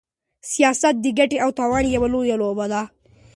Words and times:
سياست 0.51 0.95
د 1.01 1.05
ګټې 1.17 1.37
او 1.43 1.49
تاوان 1.59 1.85
يوه 1.95 2.07
لويه 2.13 2.35
لوبه 2.41 2.65
ده. 2.71 2.81